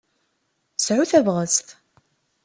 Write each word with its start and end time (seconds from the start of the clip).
Sɛu 0.85 1.03
tabɣest! 1.11 1.67